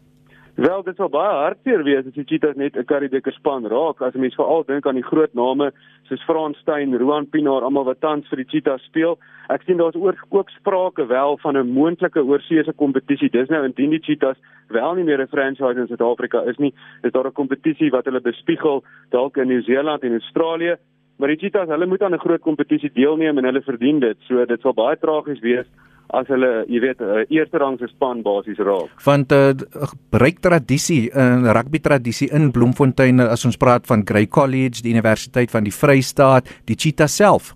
Wel, 0.53 0.83
dit 0.85 0.99
sal 1.01 1.09
baie 1.09 1.31
hartseer 1.33 1.81
wees 1.81 2.05
as 2.05 2.13
die 2.13 2.27
Cheetahs 2.29 2.57
net 2.61 2.75
'n 2.77 2.85
Karibeker 2.85 3.33
span 3.33 3.65
raak. 3.65 4.01
As 4.01 4.13
mense 4.13 4.35
veral 4.37 4.63
dink 4.63 4.85
aan 4.85 4.99
die 5.01 5.09
groot 5.09 5.33
name 5.33 5.71
soos 6.07 6.21
Frans 6.25 6.57
Steyn, 6.59 6.93
Roan 6.93 7.25
Pinaar, 7.25 7.63
almal 7.63 7.85
wat 7.85 8.01
tans 8.01 8.27
vir 8.29 8.37
die 8.37 8.45
Cheetahs 8.45 8.83
speel. 8.85 9.17
Ek 9.49 9.63
sien 9.63 9.77
daar's 9.77 9.95
ook 9.95 10.15
ook 10.29 10.49
sprake 10.49 11.07
wel 11.07 11.37
van 11.37 11.57
'n 11.57 11.73
moontlike 11.73 12.21
oorseese 12.21 12.73
kompetisie. 12.73 13.31
Dis 13.31 13.49
nou 13.49 13.65
indien 13.65 13.89
die 13.89 14.03
Cheetahs 14.03 14.39
wel 14.69 14.93
nie 14.93 15.03
meer 15.03 15.21
'n 15.21 15.27
franchise 15.27 15.79
in 15.79 15.87
Suid-Afrika 15.87 16.43
is 16.45 16.57
nie, 16.57 16.73
is 17.01 17.11
daar 17.11 17.25
'n 17.25 17.33
kompetisie 17.33 17.89
wat 17.89 18.05
hulle 18.05 18.21
bespiegel 18.21 18.83
dalk 19.09 19.37
in 19.37 19.47
Nieu-Seeland 19.47 20.03
en 20.03 20.11
Australië. 20.11 20.77
Maar 21.17 21.27
die 21.27 21.37
Cheetahs, 21.37 21.69
hulle 21.69 21.85
moet 21.85 22.01
aan 22.01 22.13
'n 22.13 22.25
groot 22.25 22.41
kompetisie 22.41 22.91
deelneem 22.93 23.37
en 23.37 23.45
hulle 23.45 23.61
verdien 23.61 23.99
dit. 23.99 24.17
So 24.27 24.45
dit 24.45 24.61
sal 24.61 24.73
baie 24.73 24.97
tragies 24.97 25.39
wees 25.39 25.67
as 26.13 26.27
hulle, 26.27 26.65
jy 26.67 26.79
weet, 26.79 27.01
'n 27.01 27.25
eerste 27.29 27.57
rangse 27.57 27.87
span 27.87 28.21
basies 28.21 28.57
raak. 28.57 28.89
Want 29.05 29.31
'n 29.31 29.35
uh, 29.35 29.87
ryk 30.11 30.39
tradisie, 30.39 31.09
'n 31.13 31.45
uh, 31.45 31.53
rugby 31.53 31.79
tradisie 31.79 32.29
in 32.31 32.51
Bloemfontein 32.51 33.19
as 33.19 33.45
ons 33.45 33.57
praat 33.57 33.85
van 33.87 34.05
Grey 34.05 34.27
College, 34.27 34.81
die 34.81 34.93
Universiteit 34.93 35.51
van 35.51 35.63
die 35.63 35.73
Vrystaat, 35.73 36.45
die 36.65 36.75
Cheetahs 36.75 37.15
self. 37.15 37.53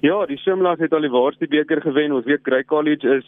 Ja, 0.00 0.26
die 0.26 0.38
Shimlas 0.38 0.78
het 0.78 0.92
al 0.92 1.00
die 1.00 1.10
waarste 1.10 1.48
beker 1.48 1.80
gewen. 1.80 2.12
Ons 2.12 2.24
weet 2.24 2.40
Grey 2.42 2.64
College 2.64 3.16
is 3.16 3.24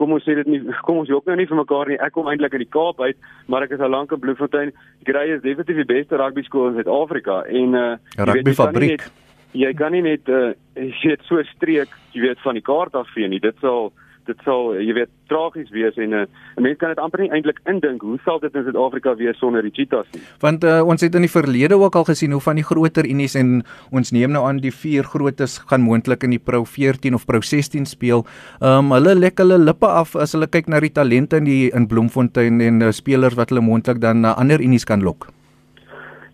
kom 0.00 0.16
ons 0.16 0.24
sê 0.24 0.34
dit 0.40 0.48
nie 0.48 0.60
kom 0.88 1.02
ons 1.04 1.12
jok 1.12 1.28
nou 1.28 1.36
nie 1.36 1.48
vir 1.50 1.60
mekaar 1.60 1.92
nie. 1.92 2.00
Ek 2.00 2.16
kom 2.16 2.30
eintlik 2.32 2.56
uit 2.56 2.64
die 2.64 2.72
Kaap 2.72 3.02
uit, 3.04 3.18
maar 3.52 3.68
ek 3.68 3.76
is 3.76 3.84
al 3.84 3.92
lank 3.92 4.14
in 4.16 4.22
Bloemfontein. 4.22 4.72
Grey 5.08 5.36
is 5.36 5.44
definitief 5.44 5.82
die 5.84 5.90
beste 5.94 6.20
rugby 6.20 6.46
skool 6.48 6.70
in 6.72 6.80
Suid-Afrika 6.80 7.42
en 7.48 7.76
uh 7.78 7.90
rugby 8.24 8.56
fabriek 8.56 9.10
jy 9.56 9.72
kan 9.78 9.94
nie 9.94 10.04
net 10.04 10.28
uh, 10.30 10.52
jy 11.02 11.12
weet 11.12 11.26
so 11.28 11.42
streek 11.54 11.94
jy 12.14 12.24
weet 12.28 12.42
van 12.44 12.58
die 12.58 12.66
kaart 12.66 12.96
af 12.98 13.10
vee 13.14 13.28
nie 13.30 13.42
dit 13.42 13.56
sal 13.64 13.90
dit 14.30 14.44
sal 14.46 14.74
jy 14.78 14.94
weet 14.96 15.12
tragies 15.30 15.70
wees 15.74 15.96
en 16.00 16.14
uh, 16.16 16.24
'n 16.56 16.62
mens 16.62 16.78
kan 16.78 16.92
dit 16.92 17.02
amper 17.02 17.22
nie 17.24 17.30
eintlik 17.30 17.60
indink 17.70 18.02
hoe 18.06 18.18
sal 18.24 18.40
dit 18.42 18.54
in 18.54 18.64
Suid-Afrika 18.66 19.14
wees 19.18 19.38
sonder 19.38 19.62
die 19.62 19.74
cheetahs 19.74 20.08
nie. 20.14 20.22
Want 20.40 20.64
uh, 20.64 20.80
ons 20.86 21.02
het 21.02 21.14
in 21.14 21.26
die 21.26 21.32
verlede 21.32 21.78
ook 21.78 21.96
al 21.96 22.06
gesien 22.08 22.32
hoe 22.32 22.40
van 22.40 22.56
die 22.60 22.66
groter 22.66 23.06
unies 23.06 23.34
en 23.34 23.62
ons 23.90 24.12
neem 24.12 24.32
nou 24.32 24.46
aan 24.46 24.62
die 24.62 24.74
vier 24.74 25.04
grootes 25.04 25.58
gaan 25.70 25.82
moontlik 25.82 26.24
in 26.24 26.36
die 26.36 26.42
Pro 26.42 26.64
14 26.64 27.14
of 27.14 27.26
Pro 27.26 27.40
16 27.40 27.86
speel. 27.86 28.24
Um, 28.60 28.92
hulle 28.96 29.14
lek 29.14 29.38
hulle 29.38 29.58
lippe 29.58 29.86
af 29.86 30.16
as 30.16 30.32
hulle 30.32 30.46
kyk 30.46 30.68
na 30.68 30.80
die 30.80 30.92
talente 30.92 31.36
in 31.36 31.44
die 31.44 31.70
in 31.74 31.88
Bloemfontein 31.88 32.60
en 32.60 32.82
uh, 32.82 32.90
spelers 32.90 33.36
wat 33.36 33.50
hulle 33.50 33.64
moontlik 33.64 34.00
dan 34.00 34.20
na 34.20 34.34
uh, 34.34 34.40
ander 34.40 34.60
unies 34.60 34.84
kan 34.84 35.02
lok. 35.02 35.30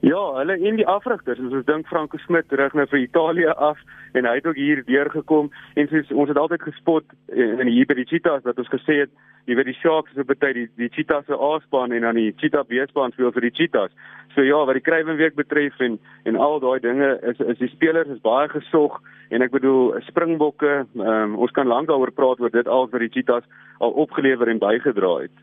Ja, 0.06 0.20
hulle 0.38 0.54
en 0.68 0.76
die 0.78 0.86
afrigters, 0.86 1.40
ons 1.40 1.64
dink 1.66 1.88
Franco 1.90 2.18
Smit 2.22 2.46
terug 2.52 2.74
nou 2.78 2.84
vir 2.92 3.00
Italië 3.00 3.54
af 3.56 3.80
en 4.16 4.28
hy 4.28 4.34
het 4.38 4.46
ook 4.48 4.58
hier 4.58 4.82
deurgekom 4.88 5.50
en 5.76 5.88
soos 5.92 6.12
ons 6.12 6.32
het 6.32 6.40
altyd 6.40 6.62
gespot 6.66 7.16
in 7.28 7.68
hier 7.68 7.88
by 7.88 7.98
die 7.98 8.08
Cheetahs 8.08 8.44
dat 8.46 8.58
ons 8.58 8.72
gesê 8.72 9.02
het 9.04 9.12
jy 9.46 9.54
weet 9.54 9.68
die 9.70 9.78
Sharks 9.78 10.12
is 10.14 10.22
op 10.22 10.32
baie 10.32 10.54
die 10.56 10.66
die 10.80 10.90
Cheetahs 10.92 11.26
se 11.30 11.36
A-span 11.48 11.94
en 11.94 12.06
dan 12.06 12.18
die 12.18 12.32
Cheetah 12.40 12.66
B-span 12.66 13.14
speel 13.14 13.32
vir 13.34 13.46
die 13.46 13.54
Cheetahs. 13.54 13.94
So 14.34 14.44
ja, 14.44 14.58
wat 14.66 14.78
die 14.78 14.84
Kruiwenweek 14.84 15.36
betref 15.38 15.78
en 15.80 15.98
en 16.24 16.36
al 16.36 16.58
daai 16.60 16.80
dinge 16.82 17.14
is 17.30 17.38
is 17.54 17.60
die 17.62 17.70
spelers 17.70 18.10
is 18.10 18.22
baie 18.24 18.48
gesog 18.50 18.98
en 19.30 19.42
ek 19.42 19.54
bedoel 19.54 19.96
Springbokke, 20.06 20.86
um, 20.98 21.38
ons 21.42 21.54
kan 21.54 21.66
lank 21.66 21.88
daaroor 21.90 22.12
praat 22.14 22.42
oor 22.42 22.50
dit 22.50 22.66
al 22.66 22.90
vir 22.90 23.06
die 23.06 23.12
Cheetahs 23.14 23.46
al 23.78 23.94
opgelewer 24.06 24.50
en 24.50 24.62
bygedra 24.62 25.16
het. 25.26 25.42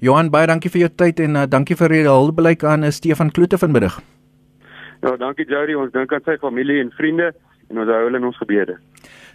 Johan, 0.00 0.30
baie 0.32 0.48
dankie 0.48 0.72
vir 0.72 0.86
jou 0.86 0.94
tyd 1.02 1.20
en 1.20 1.36
uh, 1.36 1.48
dankie 1.48 1.76
vir 1.76 1.96
die 1.96 2.06
hulpblyk 2.08 2.64
aan 2.64 2.84
uh, 2.84 2.92
Stefan 2.92 3.32
Kloete 3.32 3.60
vanmiddag. 3.60 4.00
Ja, 5.00 5.16
dankie 5.16 5.46
Jody, 5.48 5.74
ons 5.78 5.92
dink 5.94 6.12
aan 6.12 6.24
sy 6.26 6.36
familie 6.42 6.80
en 6.82 6.92
vriende 6.92 7.30
en 7.70 7.80
ons 7.80 7.88
hou 7.88 8.00
hulle 8.04 8.20
in 8.20 8.28
ons 8.28 8.40
gebede. 8.42 8.76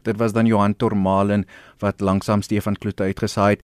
Dit 0.05 0.19
was 0.21 0.35
dan 0.35 0.45
Johan 0.49 0.75
Tormalen 0.77 1.47
wat 1.81 2.03
langsam 2.05 2.43
Stefan 2.45 2.77
Kloete 2.77 3.07
uitgesaai 3.09 3.55
het. 3.55 3.65